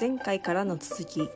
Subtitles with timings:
[0.00, 1.28] 前回からの続き。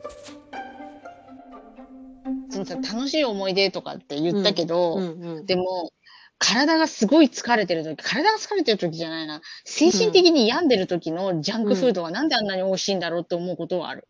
[2.64, 5.93] 楽しい思い出とかって言ったけど、うんうんでも、
[6.38, 9.40] 体がすごい疲れてる時、体が疲れてる時じゃないな。
[9.64, 14.08] 精神的に病んでる時のジャンクフードはなんであんなに美味しいんだろうって思うことはある。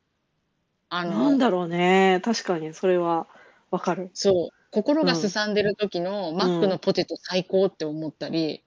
[0.88, 2.20] あの、なんだろうね。
[2.24, 3.26] 確かにそれは
[3.70, 4.10] わかる。
[4.14, 8.63] そう、心がすさんでる時のマックのポテト最高って思ったり、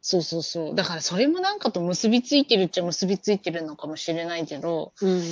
[0.00, 0.74] そうそうそう。
[0.74, 5.22] だからそれもなんかと結びついてるっちゃ結びついてるのかもしれないけど、うんうん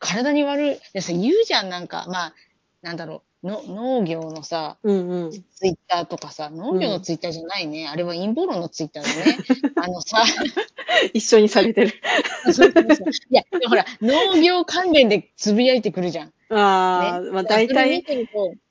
[0.00, 0.80] 体に悪い。
[0.94, 2.34] でさ、言うじゃん、なんか、まあ、
[2.80, 7.86] なんだろう、の農業のさ、うんうんツイッターとかさ、農業のツイッターじゃないね。
[7.86, 9.38] あれは陰謀論のツイッターだね。
[9.76, 10.24] あのさ、
[11.12, 11.92] 一緒にされてる
[12.44, 12.82] そうそうそう
[13.30, 16.32] いや、ほら、農業関連でつぶやいてくるじゃん。
[16.48, 18.02] ああ、まあ大体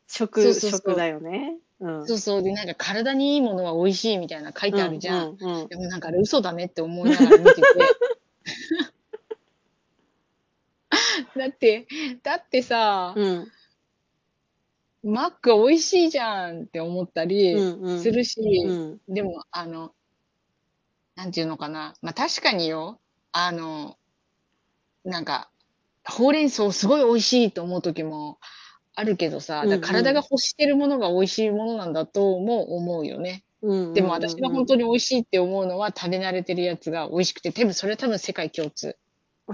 [0.08, 2.08] 食食だよねうん。
[2.08, 5.30] そうそう、で、なんか体にいいものは美味しいみたいな書いてあるじゃん。
[5.30, 5.68] うんうんうん。
[5.68, 7.64] でもなんかあれ嘘だねって思いながら見てて。
[11.38, 11.88] だって、
[12.24, 13.52] だってさ、うん。
[15.02, 18.02] マック美味しいじゃんって思ったりうんうん。
[18.02, 19.02] するし、うん。
[19.08, 19.94] でも、あの、
[21.16, 21.96] なんていうのかな。
[22.02, 23.00] まあ確かによ、
[23.32, 23.98] あの、
[25.06, 25.50] なんか、
[26.06, 28.40] ほうれん草すごい美味しいと思う時も
[29.00, 33.44] あるけどさ、だから体が欲してるものが美味しいものなんだとも思うよね。
[33.62, 38.96] うんでも私が本当当に美味しいって思うのは食べ慣れてるやつが美味しくて、多分それは多分世界共通。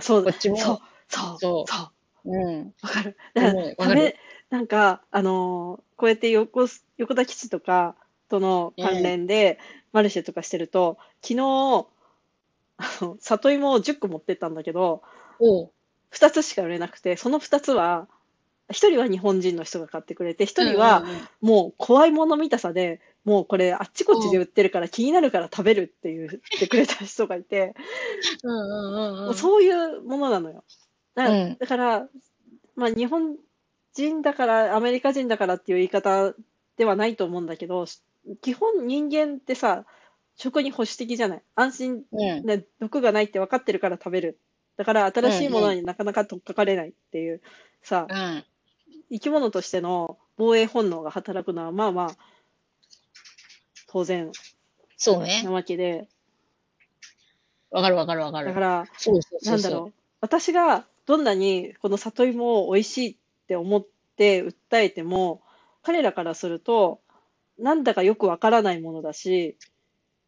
[0.02, 0.24] そう。
[0.24, 0.58] こっちも。
[0.58, 0.80] そう。
[1.08, 1.38] そう。
[1.40, 1.68] そう。
[1.68, 1.92] そ
[2.26, 2.38] う。
[2.38, 2.74] うん。
[2.82, 3.18] わかる。
[3.34, 4.16] だから食べ、
[4.50, 7.96] なんか、あのーこうやって横す、横田基地とか
[8.28, 9.60] との関連で、
[9.94, 11.88] マルシェとかしてると、昨日、
[12.78, 15.02] あの、里芋を10個持ってったんだけど、
[15.40, 15.72] おう。
[16.12, 18.08] 2つしか売れなくて、その2つは、
[18.70, 21.04] 1人は日本人の人が買ってくれて、1人は
[21.42, 27.76] もう怖いもの見たさで、もうこれあっちこっちで売ってるから気になるから食べるって言ってくれた人がいて、
[28.44, 29.22] うんうんうんう。
[29.22, 30.64] もうんそういうものなのよ。
[31.16, 32.10] だから、うんだから
[32.76, 33.38] まあ、日本
[33.94, 36.34] 人だから、アメリカ人だからっていう言い方
[36.78, 37.86] ではないと思うんだけど、
[38.42, 39.86] 基本人間ってさ、
[40.36, 41.42] 食に保守的じゃない。
[41.56, 42.46] 安心、うん。
[42.46, 44.40] ね、毒がないって分かってるから食べる。
[44.76, 47.42] だから新しいものになかなか取っかかれないっていう、
[47.82, 48.44] さ、うん。
[49.12, 52.18] 生き物としての防衛本能が働くのは、まあまあ、
[53.88, 54.32] 当然
[54.98, 55.52] そうねな。
[55.52, 56.08] わけで、
[57.72, 58.48] わかるわかるわかる。
[58.48, 59.58] だから、そうそうそうそう。
[59.58, 59.94] なんだろう。
[60.22, 63.16] 私がどんなにこの里芋を美味しいっ
[63.48, 63.86] て思っ
[64.16, 65.42] て訴えても、
[65.84, 67.02] 彼らからすると、
[67.60, 69.58] なんだかよくわからないものだし、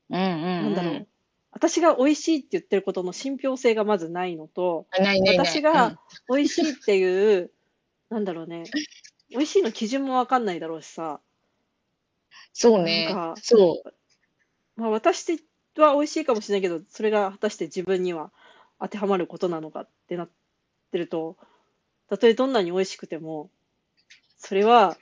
[0.09, 0.41] うんうん、うん。
[0.41, 1.07] なんだろう。
[1.51, 5.47] 私が美味しいって言ってることの信憑性がまずないのと、あないないない。
[5.47, 5.97] 私が
[6.29, 7.51] 美味しいっていう、
[8.09, 8.63] なんだろうね。
[9.29, 11.19] 美味しいの基準もわかんないだろうしさ。
[12.53, 13.35] そうねなん。
[13.35, 13.93] かそう。
[14.75, 15.39] まあ私
[15.77, 18.31] は美味しいかもしれないけど、それが果たして自分には
[18.79, 20.29] 当てはまることなのかってなっ
[20.91, 21.37] てると、
[22.09, 23.49] たとえどんなに美味しくても、
[24.37, 24.97] それは、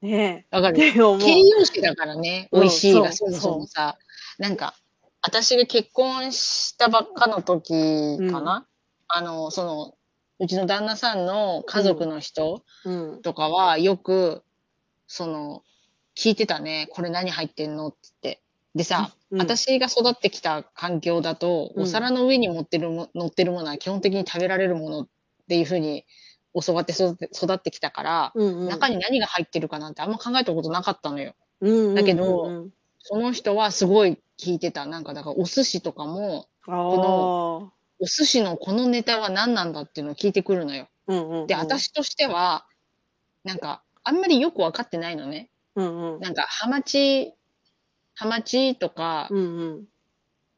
[0.00, 0.76] ねわかえ、る。
[0.78, 1.18] 形容
[1.66, 3.98] 詞だからね、うん美味しいがそそうもそもさ、
[4.38, 4.74] なんか、
[5.22, 8.66] 私が結婚したばっかの時かな、
[9.08, 9.94] あの、その、
[10.40, 13.22] うちの旦那さんの家族の人うん。
[13.22, 14.42] とかはよく、
[15.06, 15.62] その、
[16.16, 16.88] 聞いてたね。
[16.92, 18.42] これ何入ってんのって言って。
[18.74, 25.08] でさ、うん私が育ってきた環境だと、うんお皿の上に持ってるも乗ってるものは基本的に食べられるものっ
[25.48, 26.04] ていうふうに
[26.60, 28.68] 教わって育って育ってきたから、うんうん。
[28.68, 31.34] 中に何が入ってるかなんてあんま考えたことなかったのよ。
[31.60, 32.66] うんうんうんうんだけど
[33.02, 34.86] その人はすごい聞いてた。
[34.86, 36.46] なんかだからお寿司とかも、
[38.00, 40.88] お寿司のこのネタは何なんだっていうのを聞いてくるのよ。
[41.06, 41.46] あ、うんうんうん。
[41.46, 42.66] で、私としては、
[43.44, 45.50] なんか、あんまりよくわかってないのね。
[45.76, 46.20] うんうん。
[46.20, 47.34] なんか、ハマチ、
[48.14, 49.84] ハマチとか、うんうん。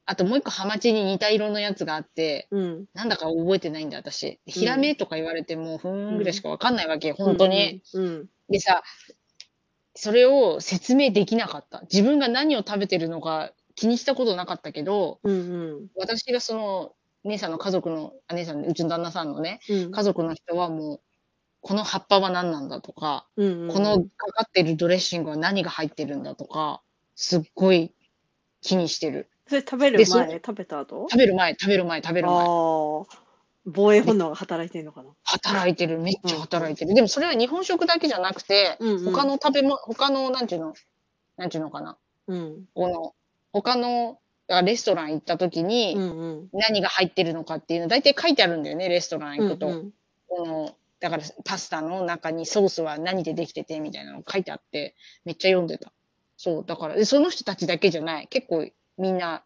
[0.04, 2.84] あともう一個ハマチに似た色のやつがあって、うん。
[2.94, 4.40] なんだか覚えてないんだ、私。
[4.46, 7.82] ヒラメとか言われても、ふーんぐらいしかわかんないわけ、本当に。
[7.94, 8.28] うんうん。
[8.50, 8.82] でさ、
[9.94, 11.82] それを説明できなかった。
[11.82, 15.86] 自分が何を食べてるのか気にしたことなかったけど、うんうん。
[15.96, 19.90] 私がその、姉さんの家族の、あ姉さん、うちの旦那さんのね、うん。
[19.92, 21.00] 家族の人はもう、
[21.60, 23.72] この葉っぱは何なんだとか、うんうん。
[23.72, 26.82] このかかってるドレッシングは何が入ってるんだとか、
[27.16, 27.94] すっごい
[28.62, 29.28] 気にしてる。
[29.46, 31.06] それ食べる前、食べた後？
[31.10, 32.46] 食べる前、食べる前、食べる前。
[33.64, 35.10] 防衛本能が働いてるのかな？
[35.24, 36.94] 働いてる、めっちゃ働いてる。
[36.94, 40.74] でもそれは日本食だけじゃなくて、うんうん他の食べ物、他の、なんていうの、
[41.36, 41.98] なんていうのかな？
[42.28, 42.64] うん。
[42.74, 43.14] この、
[43.52, 44.18] 他の、
[44.52, 45.96] だからレストラン行った時に。
[46.52, 49.66] 何が入ってるのかっていうの、大体書いてあるんだよね、レストラン行くと。
[49.68, 49.92] うんうん
[50.28, 54.94] この、だからパスタの中にソースは何でできててみたいなの書いてあって、
[55.26, 55.92] めっちゃ読んでた。
[56.38, 58.28] そう、だから、でその人たちだけじゃない。
[58.28, 58.66] 結構
[58.96, 59.42] みんな、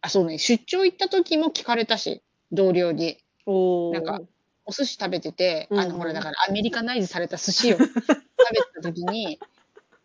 [0.00, 3.18] あ、そうね、出張行った時も聞かれたし、同僚に。
[3.44, 4.26] おなんかー。
[4.64, 8.14] お寿司食べてて、うんうんあの、ほら、だからアメリカナイズされた寿司を食べて
[8.74, 9.38] た時に、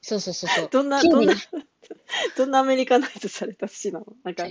[0.08, 0.70] そうそうそうそう。
[0.72, 1.34] どんな、どんな、
[2.38, 4.06] どんなアメリカナイズされた寿司なの？
[4.24, 4.46] なんか、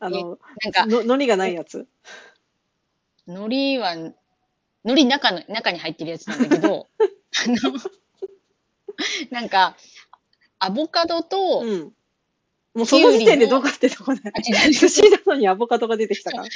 [0.00, 1.88] あの、なんか、の、海苔がないやつ？
[3.26, 4.14] 海苔は、海
[4.84, 7.80] 苔中の、中に入ってるやつなんだけど、 あの、
[9.30, 9.78] なんか、
[10.58, 11.92] アボカドと、うん。
[12.74, 14.20] もうその時点でどうかってとこね。
[14.24, 16.44] あ違う寿司なのにアボカドが出てきたから。
[16.44, 16.50] サ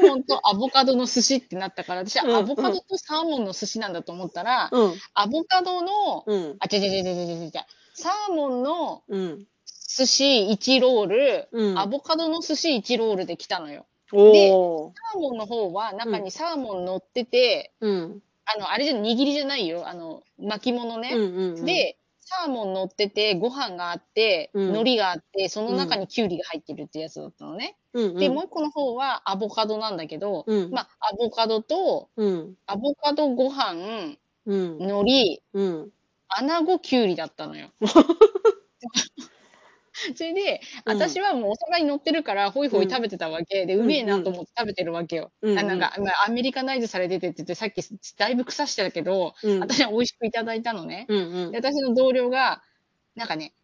[0.00, 4.94] ーモンとアボカドの寿司ってなったから、私うんはアボカドとサーモンの寿司なんだと思ったら、うん。
[5.12, 6.56] アボカドの、うん。
[6.60, 7.52] あ、違う違う違う違う違う、
[7.96, 9.46] サーモンのうん。
[9.88, 11.78] 寿司1ロール、うん。
[11.78, 13.86] アボカドの寿司1ロールで来たのよ。
[14.12, 14.92] おー。
[15.12, 18.22] サーモンの方は中にサーモン乗ってて、うん。
[18.44, 19.88] あの、あれじゃ握りじゃないよ。
[19.88, 21.12] あの、巻物ね。
[21.14, 21.64] うんうんうん。
[21.64, 27.78] で、サーモン乗ってて、ご飯があって、うん海苔があって、その中にキュウリが入ってるってやつだったのね。
[27.94, 30.70] うんうん、で、もう一個の方はアボカドなんだけど、うん。
[30.70, 32.54] まあ、アボカドと、うん。
[32.66, 34.76] アボカドご飯、うん。
[34.78, 35.90] 海苔、うん。
[36.28, 37.70] 穴子キュウリだったのよ。
[40.16, 45.32] それで、うん私はもうお皿に乗ってるから、ホイホイ食べてたわけで、うんうめえなと思って食べてるわけよ。
[45.42, 47.80] うんあなんか、まあアメリカナイズされててって言って、さっき
[48.18, 49.60] だいぶ腐してたけど、うん。
[49.60, 51.06] 私は美味しくいただいたのね。
[51.08, 51.58] うんうんで。
[51.58, 52.62] 私の同僚が、
[53.14, 53.54] なんかね、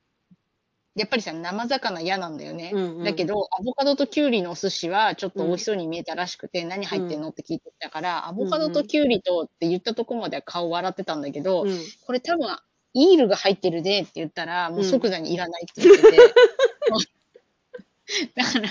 [0.95, 2.71] やっぱりさ、生魚嫌なんだよね。
[2.75, 11.79] うんうんだけど、アボカドとキュウリのお寿司はちょっと美味しそうに見えたらしくて、何入ってんのって聞いてたから、アボカドとキュウリとって言ったとこまでは顔笑ってたんだけど、うん。
[12.07, 12.47] これ多分、
[12.95, 16.19] イールが入ってるでって言ったら、もう即座にいらないって言ってて。
[18.35, 18.69] だから、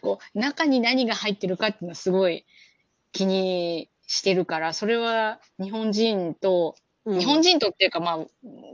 [0.00, 2.44] こう、中に何が入ってるかっていうのはすごい
[3.12, 6.74] 気にしてるから、それは日本人と、
[7.06, 8.18] うん日本人とっていうかまあ、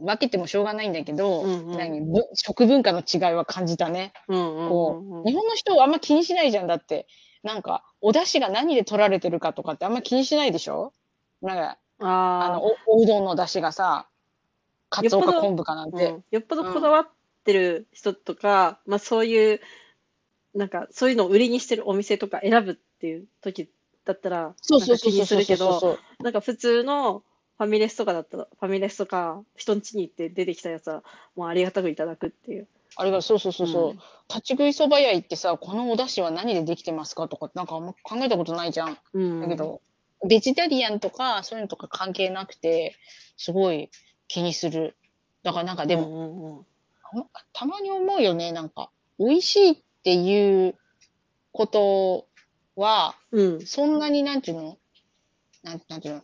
[0.00, 4.12] 分けてもしょうがないんだけど、うんうん食文化の違いは感じたね。
[4.28, 6.68] うんうんこうんう、日本の人はあんま気にしないじゃん。
[6.68, 7.06] だって、
[7.42, 10.92] なんか、お出汁が何で取られてるかとかってあんま気にしないでしょ？
[11.42, 14.06] なんか、ああの、お、おうどんの出汁がさ、
[14.90, 16.10] かよっぽど昆布かなんあ、て。
[16.10, 17.08] うんよっぽどこだわっ
[17.44, 19.60] てる人とか、まあそういう、
[20.54, 23.70] なんかそういうのを売りにしてるお店とか選ぶっていう時
[24.04, 25.98] だったら、そうそうそうそ。
[26.22, 27.24] なんか普通の
[27.60, 31.04] ファミレスとかだったら、ファミレスとか人ん家に行って出てきたやつは、
[31.36, 32.66] もうありがたくいただくっていう。
[32.96, 33.90] あれが、そうそうそうそう。
[33.90, 33.98] うん
[34.30, 38.96] 立ち食いそば屋行ってさ、このお出汁は何でできてますかとかってなんかあんま考えたことないじゃん。
[39.12, 39.40] うん。
[39.40, 39.82] だけど、
[40.24, 42.94] ベジタリアンとかそういうのとか関係なくて、
[43.36, 43.90] すごい
[44.28, 44.96] 気にする。
[45.42, 46.66] だからなんかでも、うんうんうん
[47.52, 50.76] たまに思うよね、なんか、美味しいっていう
[51.50, 52.28] こと
[52.76, 53.66] は、うん。
[53.66, 54.78] そんなになんていうの？
[55.64, 56.22] なんなんていうの？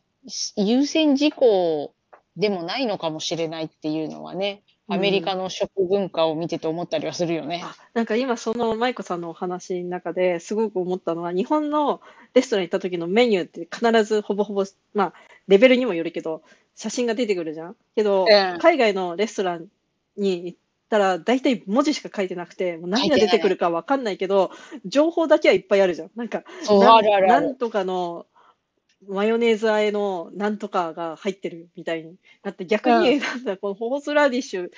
[0.56, 1.94] 優先事項
[2.36, 7.62] でもないのかもしれないっていうのはね、アメリカの食文化を見てて思ったりはするよね。
[7.64, 12.00] あなんか今その舞子さんのお話の中ですごく思ったのは日本の
[12.34, 14.64] レストラン行った時のメニューって必ずほぼほぼ
[14.94, 15.12] まあ
[15.48, 16.42] レベルにもよるけど
[16.76, 19.66] 写真が出てくるじゃんけど、うん海外のレストラン
[20.16, 20.58] に行っ
[20.88, 24.52] たら大体文字しか書いてなくてもう何が出てくるかわかんないけど
[24.84, 26.44] 情報だけはいっぱいあるじゃんなんか。
[27.26, 28.26] なんとかの
[29.06, 34.70] マヨネーズ和えのなんとかが入ってるみたいになって逆に、なんだこのホースラディッシュ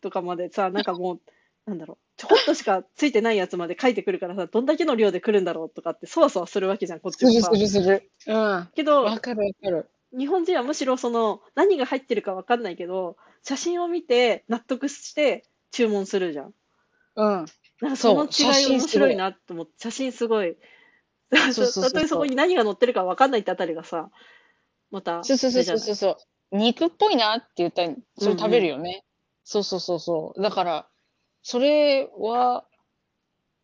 [0.00, 1.20] とかまでさなんかもう
[1.66, 7.80] なんだろうちょこっとしかついてないやつまで書いてくるからさどんだけの量で来るんだろうとかってそわそわするわけじゃんこっちもさするす。
[7.80, 8.10] る。
[8.26, 8.68] うん。
[8.74, 9.90] けどわかるわかる。
[10.16, 12.62] 日本人はむしろその何が入ってるかわかん。
[12.62, 16.54] ないけど写真を見て納得して注文するじゃん。
[17.16, 17.46] うん。
[17.80, 17.90] なん。
[17.90, 20.56] かその違い面白いなと思って写真すごい。
[21.32, 24.10] そうそうそうそうたとえそこに何が載ってるかわかんないってあたりがさ
[24.90, 26.16] またそうそうそうそうそう。
[26.52, 29.04] 肉っぽいなって言ったら、それ食べるよね。
[29.44, 30.42] そうそうそうそう。
[30.42, 30.88] だから、
[31.42, 32.64] それは、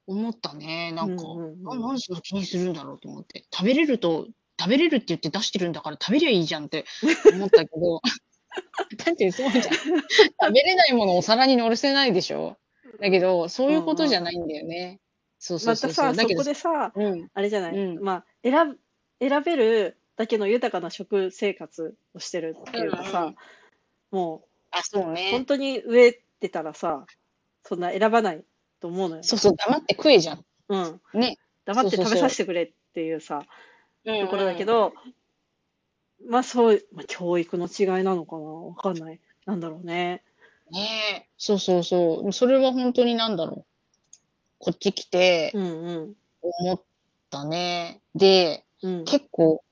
[0.07, 0.92] 思ったね。
[0.92, 3.45] なんか、うんうんうんななん気にするんだろうと思って。
[3.52, 4.26] 食べれると、
[4.59, 6.85] 食べれるって言って出してるんだから食べりゃいいじゃんって
[7.33, 8.00] 思ったけど、
[9.04, 9.64] だってそうじゃん。
[9.64, 12.57] 食べれないものをお皿に乗せないでしょ
[13.00, 15.00] だけど、そういうことじゃないんだよね。
[15.44, 16.06] そうそうそうそう。
[16.06, 17.28] またさそこでさうん。
[17.34, 18.78] あれじゃない、うんまあ選ぶ
[19.18, 23.37] 選べるだけの豊かな食生活をしてるっていうかさ、うんうん
[24.12, 25.44] もあ、そうう本ね。
[25.46, 27.06] 当に飢えてたらさ
[27.64, 28.44] そんな選ばない
[28.80, 29.22] と思うのよ。
[29.25, 30.44] そうそう、黙って食えじゃん。
[30.68, 31.38] うん、ね。
[31.64, 33.42] 黙って食べさせてくれっていうさ
[34.04, 34.92] とところだけ、ど、
[36.28, 38.42] まあそう、まあ、教育の違いなのかな？
[38.42, 39.20] わかんない。
[39.46, 40.22] なんだろうね。
[40.70, 41.26] ねえ。
[41.38, 42.32] そうそうそう。
[42.32, 43.71] それは本当になんだろう。
[44.64, 46.14] こっち来てうんうん。
[46.40, 46.81] 思っ
[47.31, 48.00] たね。
[48.14, 49.64] で、うん、結構、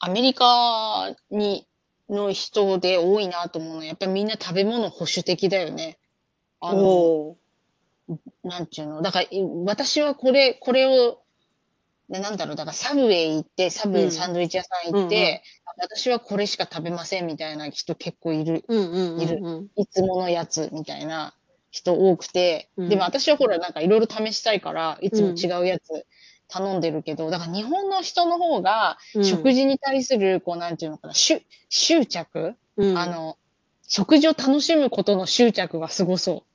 [0.00, 1.66] アメリカに、
[2.10, 5.98] の人で多いなと思うのは、やっぱりみんな食べ物保守的だよね。
[6.60, 7.36] あの、
[8.44, 9.00] なんていうの？
[9.02, 11.22] だから、い私はこれ、これを
[12.10, 15.42] でなんだろう、だからサブウェイ行って、サブウェイのサンドイッチ屋さん行って、
[15.78, 18.64] 私はこれしか食べませんみたいな人結構いる。
[18.68, 19.70] うんうんうんいるうん。
[19.74, 21.34] いつものやつみたいな
[21.76, 22.88] 人多くて、うん。
[22.88, 26.06] でも私はほらなんかいろいろ試したいから、いつも違うやつ
[26.48, 29.24] 頼んでるけど、だから日本の人の方が、うん。
[29.24, 33.36] 食事に対する、こうなんていうのかな、執執着、うん、あの、
[33.86, 36.50] 食事を楽しむことの執着がすごそう。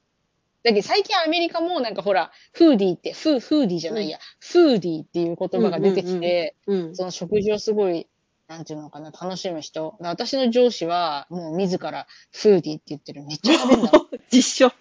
[0.64, 6.96] だけど最近アメリカもなんかほら、フーディーって、フー、フーディーじゃないや、フーディーっていう言葉が出てきて、うん。
[6.96, 8.08] その食事をすごい、
[8.52, 9.96] なんていうのかな、楽しむ人。
[10.02, 13.24] 私の上司は、もう自ら、フーディーって言ってる。
[13.24, 13.92] めっちゃ食べるんだ。
[14.30, 14.74] 実証。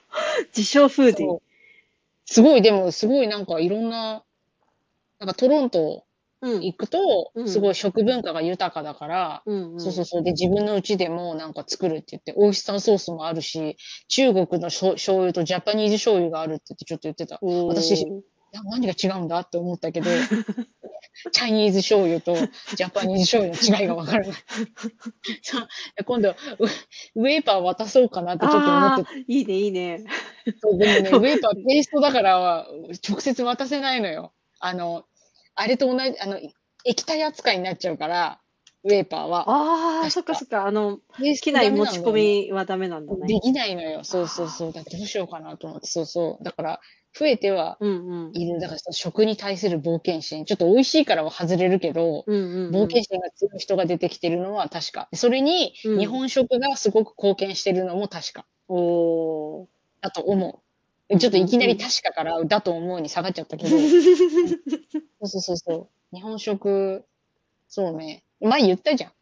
[0.52, 1.38] 実証フーディー。
[2.24, 4.24] すごい、でも、すごいなんかいろんな、
[5.20, 6.04] なんかトロント
[6.42, 6.64] うん。
[6.64, 9.80] 行くとう、んすごい食文化が豊かだから、うんうん。
[9.80, 10.22] そうそうそう。
[10.24, 13.76] で、自分の家でもなんか作るって言って、オイスターソースもあるし、
[14.08, 17.38] 中国のしょ醤油とジャパニーズ醤油があるって言ってちょっと言ってた。
[17.40, 18.04] 私
[18.52, 20.10] な何が違うんだって思ったけど、
[21.32, 22.34] チャイニーズ醤油と
[22.74, 24.36] ジャパニーズ醤油の違いがわからない。
[26.04, 26.34] 今度、ウ
[27.16, 30.04] ウェーパー渡そうかなってちょっと思ってああ、いいね、いいね。
[30.62, 32.66] そうでもね、 ウェーパーペーストだから、
[33.08, 34.32] 直接渡せないのよ。
[34.58, 35.04] あの、
[35.54, 36.40] あれと同じ、あの、
[36.84, 38.40] 液体扱いになっちゃうから、
[38.82, 39.44] ウェーパーは。
[39.46, 40.66] ああ、そっかそっか。
[40.66, 41.00] あの、
[41.42, 42.12] 機内持ち込
[42.46, 43.26] みはダメなんだね。
[43.26, 44.04] できないのよ。
[44.04, 44.72] そうそうそう。
[44.72, 45.86] だどうしようかなと思って。
[45.86, 46.44] そうそう。
[46.44, 46.80] だから、
[47.18, 48.32] 増えてはうんうん。
[48.34, 48.60] いる。
[48.60, 50.44] だからその食に対する冒険心。
[50.44, 52.74] ちょっと美味しいからは外れるけど、うんうんうん。
[52.74, 55.08] 冒険心が強い人が出てきてるのは確か。
[55.12, 58.46] それに、うん日本食がすごく貢献してるのも確か。
[58.68, 59.66] おー。
[60.02, 60.62] だと思
[61.10, 61.18] う。
[61.18, 63.70] ちょっといきなり確かから、だと思うに下がっちゃったけど。
[65.22, 66.16] そうそうそうそう。
[66.16, 67.04] 日本食、
[67.68, 68.24] そうね。
[68.40, 69.12] 前言ったじゃん。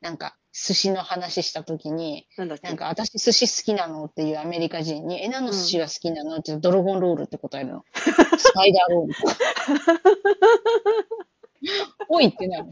[0.00, 2.66] なんか、寿司の話したときに、なんだっけ？
[2.68, 7.84] なんか、私寿司好きなのっていうアメリカ人に、え、何の寿司が好きなのってドラゴンロールって答えるの。
[8.38, 9.14] スパイダーロール。
[12.08, 12.66] おいってなる。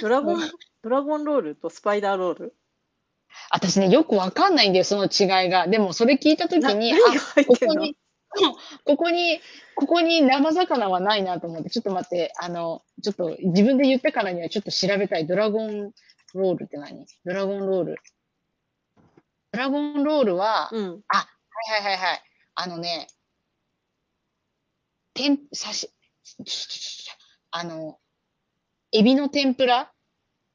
[0.00, 0.50] ドラゴン、
[0.82, 2.54] ドラゴンロールとスパイダーロール？
[3.50, 5.66] 私ね、よくわかんないんだよ、その違いが。
[5.66, 6.96] でも、それ聞いたときに、あ
[7.46, 7.96] ここに、
[8.84, 9.40] ここに、
[9.76, 15.26] ここに生魚はないなと思って、ちょっと待って、あの、ちょっと自分で言ったからにはちょっと調べたい。
[15.26, 15.92] ドラゴン
[16.34, 17.06] ロールって何？
[17.24, 17.96] ドラゴンロール。
[19.52, 20.90] ドラゴンロールは、うん。
[21.08, 21.26] は
[21.78, 22.22] いはいはいはい。
[22.56, 23.06] あのね、
[25.14, 25.90] 天、さし、
[27.50, 27.98] あの、
[28.92, 29.92] エビの天ぷら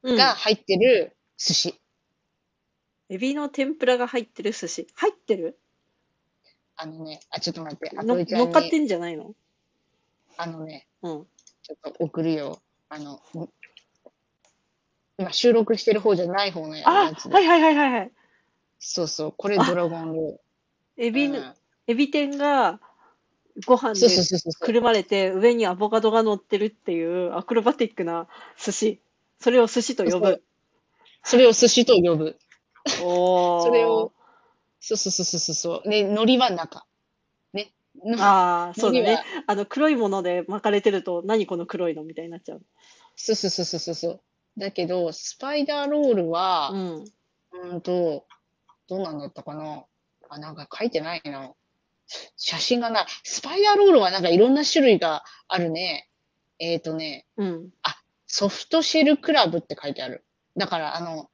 [0.03, 0.15] うん。
[0.17, 1.81] が入ってる寿司。
[3.09, 4.87] エビの天ぷらが入ってる寿司。
[4.95, 5.59] 入ってる？
[6.81, 9.33] あのね、あ、ちょっと待って、あのといちゃんに、乗っかってんじゃないの？
[10.37, 11.25] あのね、うん。
[11.61, 12.61] ちょっと送るよ。
[12.87, 13.49] あの、ん
[15.17, 17.33] 今収録してる方じゃない方のやあつで。
[17.33, 18.11] はいはいはいはいはい。
[18.79, 20.41] そうそう、これドラゴンロール。
[20.95, 21.53] エビの、うん
[21.87, 22.79] エビ天が
[23.65, 24.07] ご飯で。
[24.59, 28.27] くるまれて上にアボカドが乗ってるっていうアクロバティックな
[28.63, 29.01] 寿司。
[29.39, 30.41] それを寿司と呼ぶ。
[31.23, 32.37] それを寿司と呼ぶ。
[33.03, 33.63] おー。
[33.63, 34.13] それを、
[34.79, 35.89] そうそうそうそうそう。
[35.89, 36.85] で、海苔は中。
[37.53, 37.73] ね。
[38.03, 39.23] のああ、そうだね。
[39.47, 42.61] あの黒いもので巻かれてると何この黒いのみたいになっちゃう。
[43.15, 44.21] そうそうそうそうそう。
[44.57, 46.79] だけど、スパイダーロールはう、ん。
[47.01, 48.25] うーんと、
[48.87, 49.83] どうなんだったかな
[50.29, 51.53] あ、なんか書いてないな。
[52.37, 53.05] 写真がない。
[53.23, 56.09] スパイダーロールはなんかいろんな種類があるね。
[56.59, 57.69] えっ、ー、とね、うん。
[58.27, 60.23] ソフトシェルクラブって書いてある。
[60.55, 61.29] だから、あの、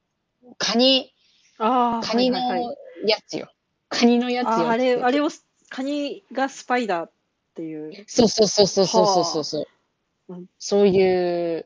[0.58, 1.14] カニ、
[1.58, 3.52] ああ、カニのはいはいはいやつよ。
[3.90, 4.68] カニのやつよ。
[4.68, 5.30] ああれ、あれを、
[5.70, 7.12] カニがスパイダーっ
[7.56, 8.06] ていう。
[8.08, 9.68] そうそうそうそうそうそうそう。
[10.30, 11.66] うん、そういう、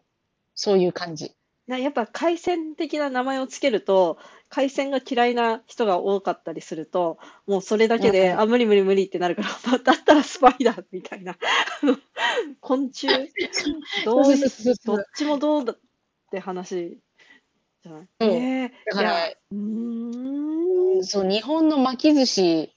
[0.55, 1.33] そういう感じ。
[1.69, 4.17] なやっぱ海鮮的な名前をつけると
[4.49, 11.37] 海鮮が嫌いな人が多かったりするともうそれだけで、あ無理無理無理ってなるから、 だったらスパイダーみたいな
[12.59, 13.07] 昆虫？
[14.03, 14.23] どう
[14.83, 15.79] どっちもどうだっ
[16.31, 16.97] て話
[17.83, 18.07] じゃない。
[18.19, 21.03] そうええだからうーん。
[21.05, 22.75] そう、日本の巻き寿司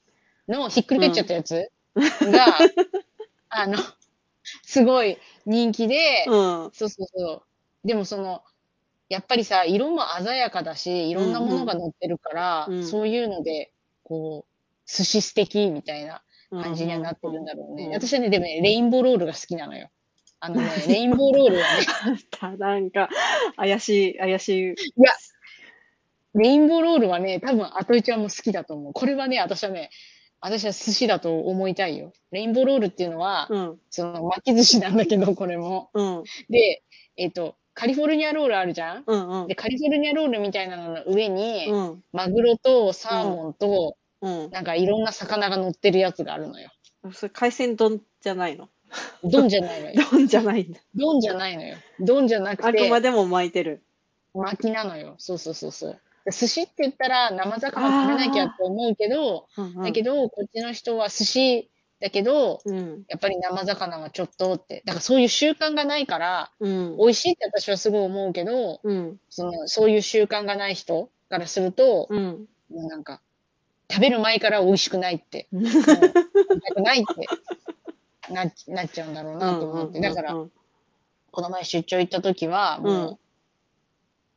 [0.49, 2.59] のひっくり返っちゃったやつが、
[3.49, 3.79] あの、
[4.63, 6.71] すごい人気で、うん。
[6.73, 7.33] そうそうそ
[7.85, 7.87] う。
[7.87, 8.43] でもその、
[9.09, 13.73] やっぱりさ、色も鮮やかだし、いろんなものが乗ってるから、うんうんそういうので、
[14.05, 14.53] こう、
[14.87, 17.87] 寿司素敵みたいな感じにはなってるんだろうね。
[17.87, 19.91] うん私はね、でもね、レインボーロールが好きなのよ。
[20.45, 21.87] あのね、レインボーロールはね、
[22.33, 23.09] た なんか、
[23.57, 24.75] 怪しい、怪しい。
[26.35, 28.93] レインボーロールはね、多分、あといちゃんも好きだと思う。
[28.93, 29.91] これはね、私はね、
[30.41, 32.13] 私は寿司だと思いたいよ。
[32.33, 35.91] レインボーロールっていうのは、うん、その巻き寿司なんだけど、これも。
[35.95, 36.83] うん、で、
[37.17, 39.05] えっ、と、カリフォルニアロールあるじゃん？
[39.07, 44.51] うん、うんで、カリフォルニアロールみたいなのの上に、うん、マグロとサーモンと、うん。
[44.51, 46.73] なんかいろんな魚が乗ってるやつがあるのよ。
[47.13, 48.69] それ海鮮丼じゃないの？
[49.25, 50.03] 丼じゃないのよ。
[50.11, 50.81] 丼じゃないんだ。
[50.95, 51.77] 丼じゃないのよ。
[52.01, 53.83] 丼じゃなくあくまて、でも巻いてる。
[54.35, 55.15] 巻きなのよ。
[55.19, 56.01] そうそうそうそう。
[56.31, 59.49] 寿司って言ったら生魚食べなきゃって思うけど、
[59.83, 61.71] だけど、こっちの人は寿司
[62.01, 63.05] だけど、うん。
[63.09, 64.83] やっぱり生魚はちょっとって。
[64.85, 66.97] だからそういう習慣がないから、うん。
[66.97, 69.21] 美味しいって私はすごい思うけど、うん。
[69.31, 72.47] その、そういう習慣がない人からすると、うん。
[72.71, 73.21] もうなんか、
[73.91, 77.29] 食べる前から美味しくないって、 ないって
[78.33, 80.01] なっなっちゃうんだろうなと思って。
[80.01, 80.53] だから、うん
[81.33, 83.19] この前出張行った時は、もう、うん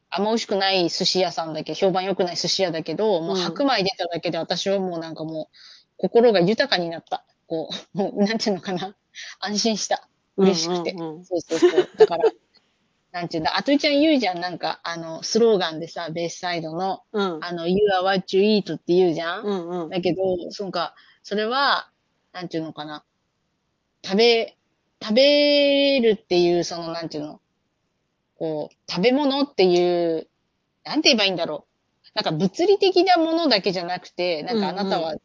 [0.10, 5.56] あんま美味しくない寿司屋さんだけ、評判良くない寿司屋だけど、もううん白米出ただけで私はもうなんかもう、
[5.98, 7.26] 心が豊かになった。
[7.48, 8.96] こう、 もう、なんていうのかな。
[9.40, 10.08] 安心した。
[10.38, 10.96] 嬉しくて。
[10.98, 11.90] そうそうそう。
[11.98, 12.32] だから、
[13.12, 17.44] なんていうんだ、あといちゃん言うじゃん、なんか、あの、スローガンでさ、ベースサイドの、うん。
[17.44, 19.44] あの、You are what you eat って言うじゃん。
[19.44, 19.90] うんうん。
[19.90, 20.22] だけど、
[20.52, 21.90] そうか、それは、
[22.32, 23.04] なんていうのかな。
[24.06, 24.56] 食べ、
[25.02, 27.42] 食べるっていう、その、なんていうの？
[28.38, 30.28] こう、食べ物っていう、
[30.84, 32.08] なんて言えばいいんだろう。
[32.14, 35.16] なんか物理的なものだけじゃなくて、なんかあなたは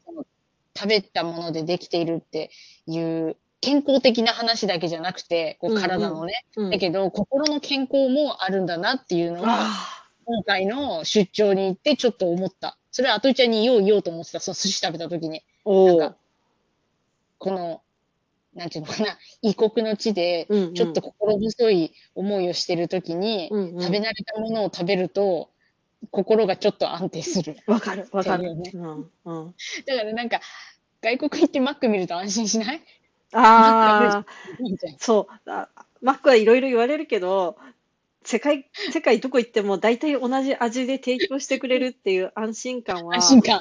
[0.74, 2.50] 食べたものでできているって
[2.86, 12.78] いう、健康的な話だけじゃなくて、こううんうん体のね、うんだけど、心の健康もあるんだなっていうのは、あ今回の出張に行ってちょっと思った。
[12.90, 14.40] それはあといちゃんに言おう言おうと思ってた。
[14.40, 15.42] その寿司食べた時に。
[15.66, 16.16] なんか。
[17.38, 17.82] この、
[18.54, 25.50] なんていうのかな、異国の地で、ちょっと心細い思いをしてる時に、うんうん食べ慣れたものを食べると、
[26.10, 27.56] 心がちょっと安定する。
[27.66, 28.54] わかる、わかる。
[28.58, 29.54] っていううんうん。
[29.86, 30.40] だからなんか、
[31.02, 32.82] 外国行ってマック見ると安心しない？
[33.32, 34.26] ああ、
[34.98, 35.50] そう。
[35.50, 35.68] あ
[36.02, 37.56] マックはいろいろ言われるけど、
[38.24, 43.60] 世界、世界どこ行っても大体同じ味で提供してくれるっていう安心感は、安心感。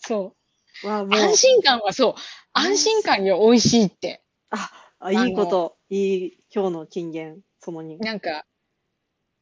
[0.00, 0.37] そう。
[0.82, 2.14] はもう、安心感はそう。
[2.52, 4.22] 安心感よ、美味しいって。
[4.50, 7.98] あ、あいいこと、いい、今日の金言、その2。
[8.00, 8.44] なんか、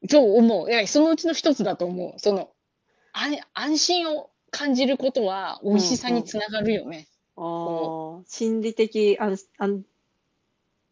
[0.08, 0.70] そう思う。
[0.70, 2.18] いや、そのうちの一つだと思う。
[2.18, 2.50] その、
[3.12, 7.08] 安安心を感じることは美味しさにつながるよね。
[7.36, 9.84] ああ、心理的安安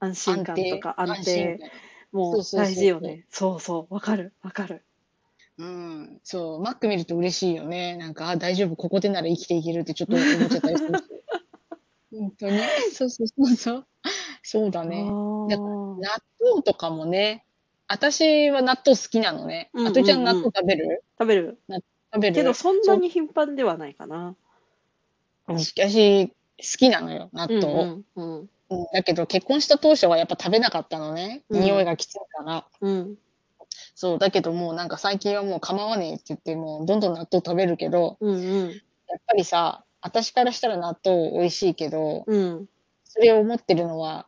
[0.00, 1.70] 安心感とか安定、感
[2.12, 3.24] もそううそうそう大事よね。
[3.30, 4.84] そうそう、わかる、わかる。
[5.58, 6.20] うん。
[6.24, 7.96] そう、マック見ると嬉しいよね。
[7.96, 11.04] なんか、あ、大丈夫、ここでなら生きていけるってちょっと思っちゃったりするし。
[12.10, 12.58] 本当に。
[12.92, 13.86] そうそうそうそう。
[14.42, 15.04] そうだね。
[15.04, 15.96] だ納
[16.40, 17.44] 豆とかもね、
[17.88, 19.70] 私は納豆好きなのね。
[19.74, 21.04] うんうんうんあといちゃん納豆食べる？
[21.18, 21.58] 食べる
[22.12, 22.34] 食べる？
[22.34, 24.36] けど、そんなに頻繁ではないかな。
[25.46, 26.34] 私、好
[26.78, 27.74] きなのよ、納うん豆。
[27.74, 28.50] うんうん。
[28.70, 31.44] うんだけど、結婚した当初はやっぱ食べなかったのね。
[31.48, 32.66] うん匂いがきついから。
[32.80, 33.18] うん。
[33.94, 38.70] そう、だけどもうなんか最近はもう構わねえって言って、もうどんどん納豆食べるけど、うんうん。
[38.70, 42.68] やっぱりさ、私からしたら納豆美味しいけど、うん。
[43.04, 44.26] それを思ってるのは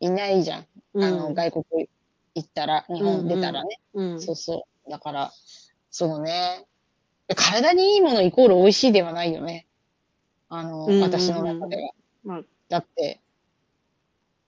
[0.00, 0.66] いないじゃん。
[0.94, 1.04] うん。
[1.04, 1.88] あの、外国
[2.34, 3.80] 行ったら、日本出たらね。
[3.94, 4.20] うん。
[4.20, 4.90] そうそう。
[4.90, 5.32] だから、
[5.90, 6.64] そうね。
[7.34, 9.66] 体にいいものイコール美味しいではないよね。
[10.48, 11.90] あの、うんうんうん私の中では。
[12.24, 13.20] まあ、だって、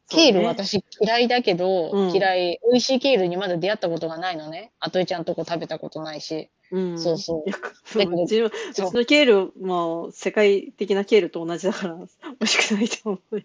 [0.09, 4.73] ケール私嫌いだけど、うん嫌い、美味しいケールにまだ出会ったことがないのね。
[4.81, 6.49] あといちゃんとこ食べたことないし。
[6.71, 6.99] うん。
[6.99, 7.51] そうそう
[7.85, 12.05] そううちの、ケールも世界的なケールと同じだから、 美
[12.41, 13.39] 味しくないと思う。
[13.39, 13.43] い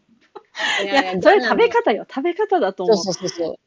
[0.83, 2.05] いや、それ食べ方よ。
[2.09, 2.97] 食べ方だと思う。
[2.97, 3.59] そうそうそう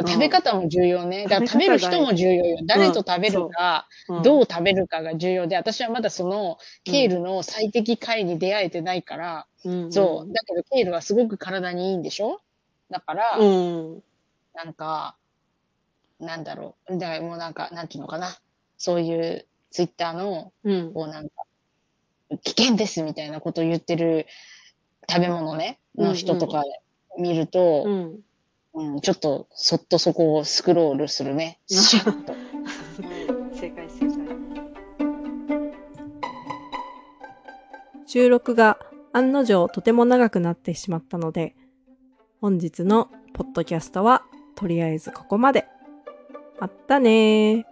[0.00, 1.24] 食べ方も重要ね。
[1.24, 2.58] だから食べる人も重要よ。
[2.66, 10.32] 誰と食べるか、うんどう食べるかが重要で、私はまだそのケールの最適解に出会えてないから、うんそう。
[10.32, 12.40] だけどケールはすごく体にいいんでしょ？
[12.90, 14.02] だから、うん。
[14.54, 15.16] なんか、
[16.20, 16.98] なんだろう。
[16.98, 18.38] だからもうなんか、なんていうのかな。
[18.78, 20.92] そういうツイッターの、うん。
[20.94, 21.34] こうなんか、
[22.44, 24.26] 危険ですみたいなことを言ってる
[25.08, 26.64] 食べ物ね、の人とか
[27.18, 27.86] 見ると、
[28.74, 28.94] うん。
[28.94, 31.60] うん、ちょっとそっとそこをスクロールするね。
[31.68, 32.34] シャッと。
[33.54, 34.22] 正解正解。
[38.06, 38.78] 収録が
[39.12, 41.54] 案の定とても長くなってしまったので、
[42.40, 44.22] 本日のポッドキャストは
[44.54, 45.66] とりあえずここまで。
[46.60, 47.64] まったねー。